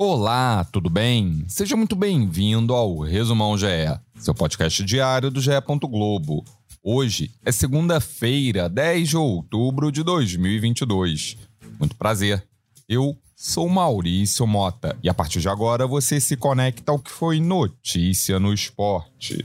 Olá, 0.00 0.64
tudo 0.70 0.88
bem? 0.88 1.44
Seja 1.48 1.76
muito 1.76 1.96
bem-vindo 1.96 2.72
ao 2.72 3.00
Resumão 3.00 3.58
GE, 3.58 3.66
seu 4.14 4.32
podcast 4.32 4.84
diário 4.84 5.28
do 5.28 5.40
GE. 5.40 5.50
Globo. 5.90 6.44
Hoje 6.80 7.32
é 7.44 7.50
segunda-feira, 7.50 8.68
10 8.68 9.08
de 9.08 9.16
outubro 9.16 9.90
de 9.90 10.04
2022. 10.04 11.36
Muito 11.80 11.96
prazer. 11.96 12.46
Eu 12.88 13.18
sou 13.34 13.68
Maurício 13.68 14.46
Mota 14.46 14.96
e 15.02 15.08
a 15.08 15.14
partir 15.14 15.40
de 15.40 15.48
agora 15.48 15.84
você 15.84 16.20
se 16.20 16.36
conecta 16.36 16.92
ao 16.92 17.00
que 17.00 17.10
foi 17.10 17.40
notícia 17.40 18.38
no 18.38 18.54
esporte. 18.54 19.44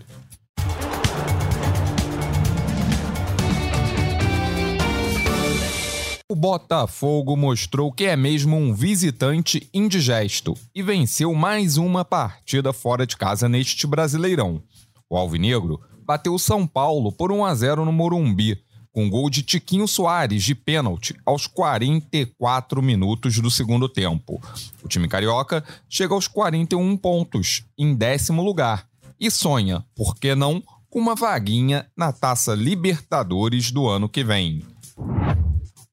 O 6.33 6.35
Botafogo 6.35 7.37
mostrou 7.37 7.91
que 7.91 8.05
é 8.05 8.15
mesmo 8.15 8.57
um 8.57 8.73
visitante 8.73 9.69
indigesto 9.71 10.55
e 10.73 10.81
venceu 10.81 11.31
mais 11.35 11.77
uma 11.77 12.03
partida 12.03 12.73
fora 12.73 13.05
de 13.05 13.15
casa 13.15 13.47
neste 13.47 13.85
Brasileirão. 13.85 14.59
O 15.07 15.15
Alvinegro 15.15 15.79
bateu 16.03 16.39
São 16.39 16.65
Paulo 16.65 17.11
por 17.11 17.31
1 17.31 17.45
a 17.45 17.53
0 17.53 17.85
no 17.85 17.93
Morumbi, 17.93 18.59
com 18.91 19.07
gol 19.11 19.29
de 19.29 19.43
Tiquinho 19.43 19.87
Soares 19.87 20.41
de 20.41 20.55
pênalti 20.55 21.15
aos 21.23 21.45
44 21.45 22.81
minutos 22.81 23.37
do 23.37 23.51
segundo 23.51 23.87
tempo. 23.87 24.41
O 24.83 24.87
time 24.87 25.07
carioca 25.07 25.63
chega 25.87 26.15
aos 26.15 26.27
41 26.27 26.97
pontos, 26.97 27.63
em 27.77 27.93
décimo 27.93 28.41
lugar, 28.41 28.87
e 29.19 29.29
sonha, 29.29 29.85
por 29.95 30.15
que 30.15 30.33
não, 30.33 30.63
com 30.89 30.97
uma 30.97 31.13
vaguinha 31.13 31.85
na 31.95 32.11
Taça 32.11 32.55
Libertadores 32.55 33.71
do 33.71 33.87
ano 33.87 34.09
que 34.09 34.23
vem 34.23 34.72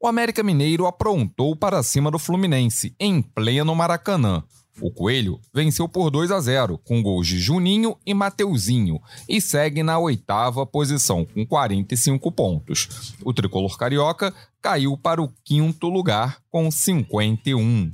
o 0.01 0.09
América 0.09 0.43
Mineiro 0.43 0.87
aprontou 0.87 1.55
para 1.55 1.83
cima 1.83 2.11
do 2.11 2.19
Fluminense, 2.19 2.95
em 2.99 3.21
pleno 3.21 3.75
Maracanã. 3.75 4.43
O 4.81 4.91
Coelho 4.91 5.39
venceu 5.53 5.87
por 5.87 6.11
2 6.11 6.31
a 6.31 6.41
0, 6.41 6.79
com 6.79 7.03
gols 7.03 7.27
de 7.27 7.39
Juninho 7.39 7.99
e 8.07 8.15
Mateuzinho, 8.15 8.99
e 9.29 9.39
segue 9.39 9.83
na 9.83 9.99
oitava 9.99 10.65
posição, 10.65 11.27
com 11.27 11.45
45 11.45 12.33
pontos. 12.33 13.15
O 13.23 13.35
tricolor 13.35 13.77
carioca 13.77 14.33
caiu 14.63 14.97
para 14.97 15.21
o 15.21 15.31
quinto 15.45 15.89
lugar, 15.89 16.39
com 16.49 16.71
51. 16.71 17.93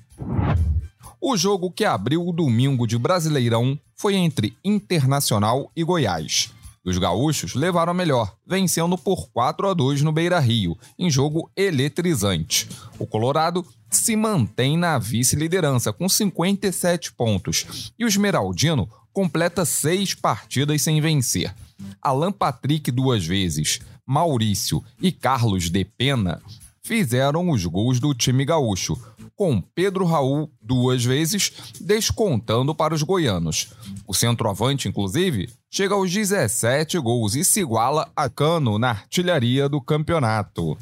O 1.21 1.37
jogo 1.37 1.73
que 1.73 1.85
abriu 1.85 2.25
o 2.25 2.33
domingo 2.33 2.87
de 2.87 2.97
Brasileirão 2.97 3.77
foi 3.97 4.15
entre 4.15 4.57
Internacional 4.65 5.73
e 5.75 5.83
Goiás. 5.83 6.55
Os 6.87 6.99
gaúchos 6.99 7.55
levaram 7.55 7.91
a 7.91 7.95
melhor, 7.95 8.37
vencendo 8.47 8.97
por 8.97 9.29
4 9.31 9.69
a 9.69 9.75
2 9.75 10.03
no 10.03 10.13
Beira-Rio, 10.13 10.79
em 10.97 11.11
jogo 11.11 11.51
eletrizante. 11.57 12.69
O 12.97 13.05
Colorado 13.05 13.67
se 13.91 14.15
mantém 14.15 14.79
na 14.79 14.97
vice-liderança 14.97 15.93
com 15.93 16.09
57 16.09 17.13
pontos 17.13 17.93
e 17.99 18.05
o 18.05 18.09
Esmeraldino 18.09 18.89
completa 19.13 19.65
seis 19.65 20.15
partidas 20.15 20.81
sem 20.81 21.01
vencer. 21.01 21.53
Alan 22.01 22.31
Patrick 22.31 22.93
duas 22.93 23.27
vezes, 23.27 23.81
Maurício 24.07 24.85
e 25.03 25.11
Carlos 25.11 25.69
de 25.69 25.85
Pena 25.85 26.41
fizeram 26.87 27.51
os 27.51 27.67
gols 27.67 27.99
do 27.99 28.15
time 28.15 28.45
gaúcho, 28.45 28.97
com 29.37 29.61
Pedro 29.61 30.07
Raul 30.07 30.51
duas 30.61 31.05
vezes, 31.05 31.53
descontando 31.81 32.75
para 32.75 32.95
os 32.95 33.03
goianos. 33.03 33.69
O 34.07 34.15
centroavante, 34.15 34.89
inclusive, 34.89 35.51
chega 35.71 35.95
aos 35.95 36.11
17 36.11 36.99
gols 36.99 37.35
e 37.35 37.45
se 37.45 37.61
iguala 37.61 38.11
a 38.17 38.29
Cano 38.31 38.79
na 38.79 38.91
artilharia 38.91 39.69
do 39.69 39.81
campeonato. 39.81 40.77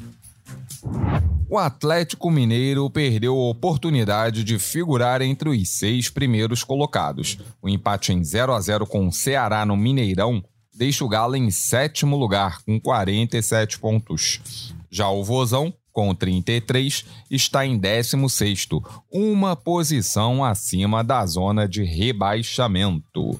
O 1.49 1.59
Atlético 1.59 2.31
Mineiro 2.31 2.89
perdeu 2.89 3.35
a 3.35 3.49
oportunidade 3.49 4.43
de 4.43 4.57
figurar 4.57 5.21
entre 5.21 5.49
os 5.49 5.69
seis 5.69 6.09
primeiros 6.09 6.63
colocados. 6.63 7.37
O 7.61 7.69
empate 7.69 8.13
em 8.13 8.23
0 8.23 8.53
a 8.53 8.59
0 8.59 8.87
com 8.87 9.07
o 9.07 9.11
Ceará 9.11 9.65
no 9.65 9.77
Mineirão 9.77 10.43
deixa 10.73 11.05
o 11.05 11.07
Galo 11.07 11.35
em 11.35 11.49
sétimo 11.51 12.17
lugar, 12.17 12.61
com 12.63 12.79
47 12.79 13.79
pontos. 13.79 14.73
Já 14.89 15.09
o 15.09 15.23
Vozão 15.23 15.73
com 15.95 16.13
33, 16.13 17.05
está 17.31 17.65
em 17.65 17.77
16, 17.77 18.67
uma 19.09 19.55
posição 19.55 20.43
acima 20.43 21.01
da 21.01 21.25
zona 21.25 21.69
de 21.69 21.85
rebaixamento. 21.85 23.39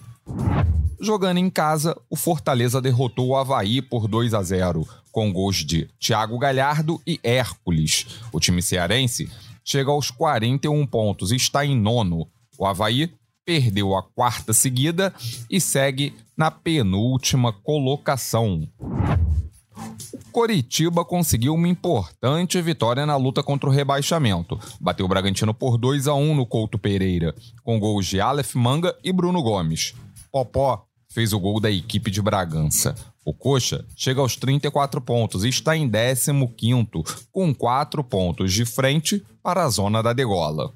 Jogando 0.98 1.38
em 1.38 1.50
casa, 1.50 1.98
o 2.10 2.16
Fortaleza 2.16 2.82
derrotou 2.82 3.28
o 3.28 3.36
Havaí 3.36 3.82
por 3.82 4.08
2 4.08 4.34
a 4.34 4.42
0, 4.42 4.88
com 5.12 5.34
gols 5.34 5.66
de 5.66 5.90
Thiago 6.00 6.40
Galhardo 6.40 7.02
e 7.06 7.20
Hércules. 7.22 8.08
O 8.32 8.40
time 8.40 8.62
cearense 8.62 9.30
chega 9.62 9.92
aos 9.92 10.10
41 10.10 10.88
pontos 10.88 11.34
e 11.34 11.36
está 11.36 11.66
em 11.66 11.78
nono. 11.78 12.26
O 12.58 12.66
Havaí 12.66 13.12
perdeu 13.46 13.98
a 13.98 14.02
quarta 14.02 14.54
seguida 14.54 15.14
e 15.52 15.60
segue 15.60 16.14
na 16.38 16.50
penúltima 16.50 17.52
colocação. 17.52 18.66
Coritiba 20.36 21.06
conseguiu 21.06 21.54
uma 21.54 21.66
importante 21.66 22.62
vitória 22.62 23.06
na 23.06 23.16
luta 23.16 23.42
contra 23.42 23.70
o 23.70 23.72
rebaixamento. 23.72 24.60
Bateu 24.82 25.06
o 25.06 25.08
Bragantino 25.08 25.54
por 25.54 25.78
2 25.78 26.10
a 26.10 26.14
1 26.14 26.36
no 26.36 26.46
Couto 26.46 26.78
Pereira, 26.78 27.34
com 27.64 27.80
gols 27.80 28.06
de 28.06 28.20
Aleph 28.20 28.54
Manga 28.54 28.94
e 29.02 29.14
Bruno 29.14 29.42
Gomes. 29.42 29.94
Popó 30.30 30.86
fez 31.08 31.32
o 31.32 31.40
gol 31.40 31.62
da 31.62 31.72
equipe 31.72 32.12
de 32.12 32.22
Bragança. 32.22 32.94
O 33.24 33.34
Coxa 33.34 33.86
chega 33.96 34.20
aos 34.20 34.36
34 34.36 35.00
pontos 35.00 35.46
e 35.46 35.48
está 35.48 35.78
em 35.78 35.90
15º, 35.90 37.28
com 37.32 37.56
4 37.56 38.04
pontos 38.04 38.52
de 38.52 38.66
frente 38.66 39.24
para 39.42 39.64
a 39.64 39.70
zona 39.70 40.04
da 40.04 40.12
degola. 40.12 40.74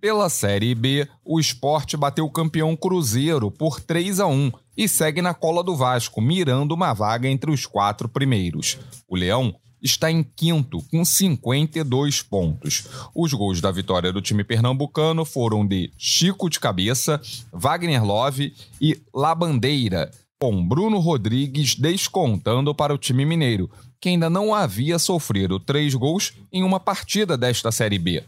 Pela 0.00 0.28
Série 0.28 0.74
B, 0.74 1.06
o 1.24 1.38
esporte 1.38 1.96
bateu 1.96 2.24
o 2.24 2.30
campeão 2.30 2.74
Cruzeiro 2.74 3.52
por 3.52 3.80
3 3.80 4.18
a 4.18 4.26
1 4.26 4.50
e 4.80 4.88
segue 4.88 5.20
na 5.20 5.34
cola 5.34 5.62
do 5.62 5.76
Vasco, 5.76 6.22
mirando 6.22 6.72
uma 6.72 6.94
vaga 6.94 7.28
entre 7.28 7.50
os 7.50 7.66
quatro 7.66 8.08
primeiros. 8.08 8.78
O 9.06 9.14
Leão 9.14 9.54
está 9.82 10.10
em 10.10 10.22
quinto, 10.22 10.82
com 10.90 11.04
52 11.04 12.22
pontos. 12.22 12.88
Os 13.14 13.34
gols 13.34 13.60
da 13.60 13.70
vitória 13.70 14.10
do 14.10 14.22
time 14.22 14.42
pernambucano 14.42 15.26
foram 15.26 15.66
de 15.66 15.92
Chico 15.98 16.48
de 16.48 16.58
Cabeça, 16.58 17.20
Wagner 17.52 18.02
Love 18.02 18.54
e 18.80 18.98
Labandeira, 19.14 20.10
com 20.40 20.66
Bruno 20.66 20.98
Rodrigues 20.98 21.74
descontando 21.74 22.74
para 22.74 22.94
o 22.94 22.98
time 22.98 23.26
mineiro, 23.26 23.70
que 24.00 24.08
ainda 24.08 24.30
não 24.30 24.54
havia 24.54 24.98
sofrido 24.98 25.60
três 25.60 25.94
gols 25.94 26.32
em 26.50 26.62
uma 26.62 26.80
partida 26.80 27.36
desta 27.36 27.70
Série 27.70 27.98
B. 27.98 28.24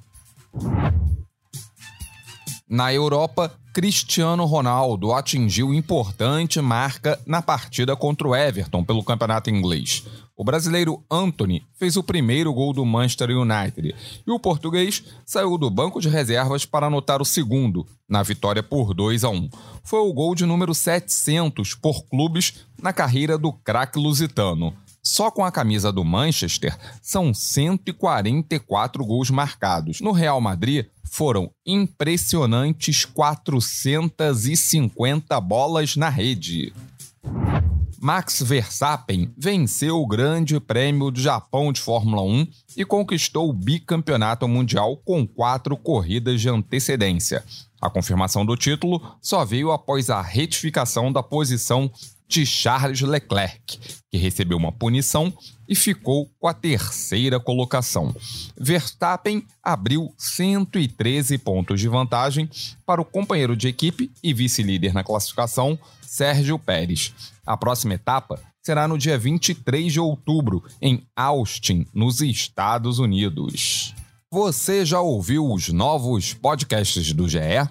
Na 2.68 2.92
Europa, 2.92 3.58
Cristiano 3.72 4.44
Ronaldo 4.44 5.14
atingiu 5.14 5.72
importante 5.72 6.60
marca 6.60 7.18
na 7.24 7.40
partida 7.40 7.96
contra 7.96 8.28
o 8.28 8.36
Everton 8.36 8.84
pelo 8.84 9.02
campeonato 9.02 9.48
inglês. 9.48 10.04
O 10.36 10.44
brasileiro 10.44 11.02
Anthony 11.10 11.64
fez 11.78 11.96
o 11.96 12.02
primeiro 12.02 12.52
gol 12.52 12.74
do 12.74 12.84
Manchester 12.84 13.30
United 13.30 13.94
e 14.26 14.30
o 14.30 14.38
português 14.38 15.02
saiu 15.24 15.56
do 15.56 15.70
banco 15.70 16.02
de 16.02 16.08
reservas 16.10 16.66
para 16.66 16.88
anotar 16.88 17.22
o 17.22 17.24
segundo, 17.24 17.86
na 18.06 18.22
vitória 18.22 18.62
por 18.62 18.92
2 18.92 19.24
a 19.24 19.30
1. 19.30 19.48
Foi 19.82 20.00
o 20.00 20.12
gol 20.12 20.34
de 20.34 20.44
número 20.44 20.74
700 20.74 21.74
por 21.74 22.04
clubes 22.04 22.66
na 22.82 22.92
carreira 22.92 23.38
do 23.38 23.54
craque 23.54 23.98
lusitano. 23.98 24.74
Só 25.04 25.32
com 25.32 25.44
a 25.44 25.50
camisa 25.50 25.90
do 25.90 26.04
Manchester 26.04 26.78
são 27.02 27.34
144 27.34 29.04
gols 29.04 29.30
marcados. 29.30 30.00
No 30.00 30.12
Real 30.12 30.40
Madrid 30.40 30.86
foram 31.02 31.50
impressionantes 31.66 33.04
450 33.04 35.40
bolas 35.40 35.96
na 35.96 36.08
rede. 36.08 36.72
Max 38.00 38.40
Verstappen 38.42 39.34
venceu 39.36 40.00
o 40.00 40.06
Grande 40.06 40.60
Prêmio 40.60 41.10
do 41.10 41.20
Japão 41.20 41.72
de 41.72 41.80
Fórmula 41.80 42.22
1 42.22 42.46
e 42.76 42.84
conquistou 42.84 43.50
o 43.50 43.52
bicampeonato 43.52 44.46
mundial 44.46 44.96
com 44.98 45.26
quatro 45.26 45.76
corridas 45.76 46.40
de 46.40 46.48
antecedência. 46.48 47.42
A 47.80 47.90
confirmação 47.90 48.46
do 48.46 48.56
título 48.56 49.02
só 49.20 49.44
veio 49.44 49.72
após 49.72 50.10
a 50.10 50.22
retificação 50.22 51.12
da 51.12 51.22
posição 51.22 51.90
de 52.32 52.46
Charles 52.46 53.02
Leclerc, 53.02 53.78
que 54.10 54.16
recebeu 54.16 54.56
uma 54.56 54.72
punição 54.72 55.32
e 55.68 55.74
ficou 55.74 56.30
com 56.40 56.48
a 56.48 56.54
terceira 56.54 57.38
colocação. 57.38 58.14
Verstappen 58.58 59.44
abriu 59.62 60.14
113 60.16 61.36
pontos 61.36 61.78
de 61.78 61.88
vantagem 61.88 62.48
para 62.86 63.02
o 63.02 63.04
companheiro 63.04 63.54
de 63.54 63.68
equipe 63.68 64.10
e 64.22 64.32
vice-líder 64.32 64.94
na 64.94 65.04
classificação, 65.04 65.78
Sérgio 66.00 66.58
Pérez. 66.58 67.12
A 67.44 67.54
próxima 67.54 67.94
etapa 67.94 68.40
será 68.62 68.88
no 68.88 68.96
dia 68.96 69.18
23 69.18 69.92
de 69.92 70.00
outubro, 70.00 70.64
em 70.80 71.06
Austin, 71.14 71.86
nos 71.92 72.22
Estados 72.22 72.98
Unidos. 72.98 73.94
Você 74.30 74.86
já 74.86 75.00
ouviu 75.00 75.52
os 75.52 75.68
novos 75.68 76.32
podcasts 76.32 77.12
do 77.12 77.28
GE? 77.28 77.68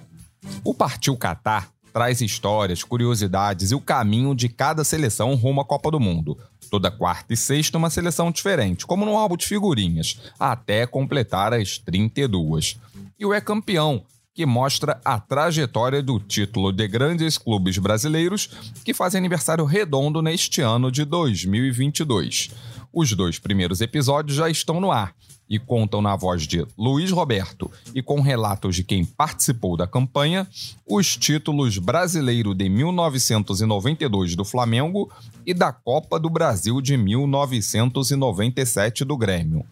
O 0.63 0.75
Partiu 0.75 1.17
Qatar 1.17 1.71
traz 1.91 2.21
histórias, 2.21 2.83
curiosidades 2.83 3.71
e 3.71 3.75
o 3.75 3.81
caminho 3.81 4.33
de 4.33 4.49
cada 4.49 4.83
seleção 4.83 5.35
rumo 5.35 5.61
à 5.61 5.65
Copa 5.65 5.91
do 5.91 5.99
Mundo. 5.99 6.37
Toda 6.69 6.89
quarta 6.91 7.33
e 7.33 7.37
sexta 7.37 7.77
uma 7.77 7.89
seleção 7.89 8.31
diferente, 8.31 8.85
como 8.85 9.05
num 9.05 9.17
álbum 9.17 9.35
de 9.35 9.45
figurinhas, 9.45 10.19
até 10.39 10.85
completar 10.87 11.53
as 11.53 11.77
32. 11.77 12.79
e 13.19 13.25
o 13.25 13.33
É 13.33 13.41
Campeão, 13.41 14.03
que 14.33 14.45
mostra 14.45 15.01
a 15.03 15.19
trajetória 15.19 16.01
do 16.01 16.17
título 16.19 16.71
de 16.71 16.87
grandes 16.87 17.37
clubes 17.37 17.77
brasileiros 17.77 18.49
que 18.85 18.93
fazem 18.93 19.19
aniversário 19.19 19.65
redondo 19.65 20.21
neste 20.21 20.61
ano 20.61 20.89
de 20.91 21.03
2022. 21.03 22.49
Os 22.93 23.11
dois 23.13 23.39
primeiros 23.39 23.81
episódios 23.81 24.37
já 24.37 24.49
estão 24.49 24.79
no 24.79 24.89
ar 24.91 25.13
e 25.49 25.59
contam 25.59 26.01
na 26.01 26.15
voz 26.15 26.47
de 26.47 26.65
Luiz 26.77 27.11
Roberto 27.11 27.69
e 27.93 28.01
com 28.01 28.21
relatos 28.21 28.77
de 28.77 28.85
quem 28.85 29.03
participou 29.03 29.75
da 29.75 29.85
campanha 29.85 30.47
os 30.87 31.17
títulos 31.17 31.77
Brasileiro 31.77 32.55
de 32.55 32.69
1992 32.69 34.37
do 34.37 34.45
Flamengo 34.45 35.11
e 35.45 35.53
da 35.53 35.73
Copa 35.73 36.17
do 36.17 36.29
Brasil 36.29 36.79
de 36.79 36.95
1997 36.95 39.03
do 39.03 39.17
Grêmio. 39.17 39.65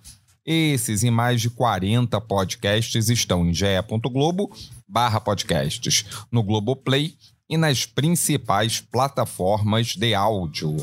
Esses 0.52 1.04
e 1.04 1.12
mais 1.12 1.40
de 1.42 1.48
40 1.52 2.20
podcasts 2.22 3.08
estão 3.08 3.46
em 3.46 3.54
ge.globo 3.54 4.50
barra 4.88 5.22
podcasts, 5.22 6.04
no 6.32 6.42
Globoplay 6.42 7.14
e 7.48 7.56
nas 7.56 7.86
principais 7.86 8.82
plataformas 8.82 9.90
de 9.96 10.16
áudio. 10.16 10.76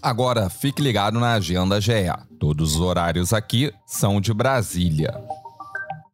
Agora 0.00 0.48
fique 0.48 0.80
ligado 0.80 1.20
na 1.20 1.34
agenda 1.34 1.78
GE. 1.78 1.92
Todos 2.40 2.76
os 2.76 2.80
horários 2.80 3.34
aqui 3.34 3.70
são 3.86 4.18
de 4.18 4.32
Brasília. 4.32 5.12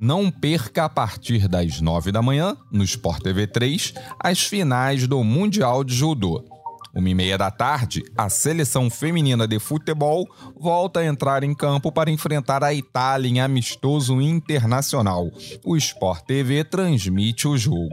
Não 0.00 0.28
perca 0.28 0.86
a 0.86 0.88
partir 0.88 1.46
das 1.46 1.80
9 1.80 2.10
da 2.10 2.20
manhã, 2.20 2.56
no 2.72 2.82
Sport 2.82 3.22
TV 3.22 3.46
3, 3.46 3.94
as 4.18 4.40
finais 4.40 5.06
do 5.06 5.22
Mundial 5.22 5.84
de 5.84 5.94
Judô. 5.94 6.53
Uma 6.94 7.10
e 7.10 7.14
meia 7.14 7.36
da 7.36 7.50
tarde, 7.50 8.04
a 8.16 8.28
seleção 8.28 8.88
feminina 8.88 9.48
de 9.48 9.58
futebol 9.58 10.28
volta 10.56 11.00
a 11.00 11.04
entrar 11.04 11.42
em 11.42 11.52
campo 11.52 11.90
para 11.90 12.10
enfrentar 12.10 12.62
a 12.62 12.72
Itália 12.72 13.28
em 13.28 13.40
amistoso 13.40 14.20
internacional. 14.20 15.28
O 15.64 15.76
Sport 15.76 16.24
TV 16.24 16.62
transmite 16.62 17.48
o 17.48 17.58
jogo. 17.58 17.88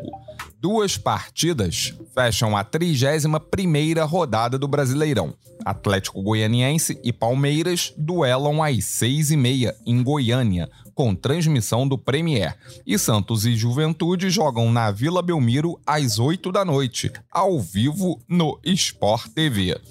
Duas 0.60 1.00
partidas 1.00 1.96
fecham 2.14 2.56
a 2.56 2.64
31ª 2.64 4.08
rodada 4.08 4.60
do 4.60 4.68
Brasileirão. 4.68 5.34
Atlético 5.66 6.22
Goianiense 6.22 7.00
e 7.04 7.12
Palmeiras 7.12 7.92
duelam 7.98 8.62
às 8.62 8.78
6h30 8.78 9.74
em 9.86 10.04
Goiânia, 10.04 10.70
com 11.02 11.16
transmissão 11.16 11.88
do 11.88 11.98
Premier. 11.98 12.56
E 12.86 12.96
Santos 12.96 13.44
e 13.44 13.56
Juventude 13.56 14.30
jogam 14.30 14.72
na 14.72 14.92
Vila 14.92 15.24
Belmiro 15.24 15.80
às 15.84 16.20
8 16.20 16.52
da 16.52 16.64
noite, 16.64 17.12
ao 17.32 17.60
vivo 17.60 18.22
no 18.30 18.60
Sport 18.64 19.30
TV. 19.30 19.82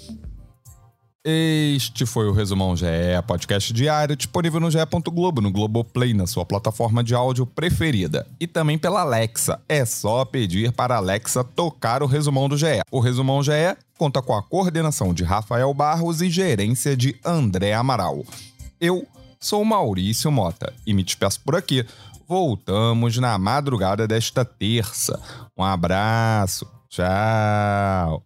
Este 1.25 2.07
foi 2.07 2.29
o 2.29 2.33
Resumão 2.33 2.77
GE, 2.77 2.87
podcast 3.27 3.73
diário, 3.73 4.15
disponível 4.15 4.61
no 4.61 4.71
GE. 4.71 4.79
Globo, 5.12 5.41
no 5.41 5.51
Globoplay, 5.51 6.15
na 6.15 6.29
sua 6.29 6.47
plataforma 6.47 7.03
de 7.03 7.13
áudio 7.13 7.45
preferida. 7.45 8.25
E 8.39 8.47
também 8.47 8.79
pela 8.79 9.01
Alexa. 9.01 9.61
É 9.69 9.85
só 9.85 10.25
pedir 10.25 10.71
para 10.71 10.95
a 10.95 10.99
Alexa 10.99 11.43
tocar 11.43 12.05
o 12.05 12.06
Resumão 12.06 12.49
do 12.49 12.56
GE. 12.56 12.83
O 12.89 13.01
Resumão 13.01 13.43
GE 13.43 13.77
conta 13.99 14.23
com 14.23 14.37
a 14.37 14.45
coordenação 14.45 15.13
de 15.13 15.25
Rafael 15.25 15.75
Barros 15.75 16.23
e 16.23 16.31
gerência 16.31 16.97
de 16.97 17.19
André 17.25 17.75
Amaral. 17.75 18.25
Eu 18.81 19.05
sou 19.41 19.65
Maurício 19.65 20.31
Mota 20.31 20.73
e 20.87 20.93
me 20.93 21.03
despeço 21.03 21.41
por 21.41 21.57
aqui. 21.57 21.87
Voltamos 22.29 23.17
na 23.17 23.37
madrugada 23.39 24.07
desta 24.07 24.45
terça. 24.45 25.21
Um 25.57 25.65
abraço. 25.65 26.71
Tchau. 26.89 28.23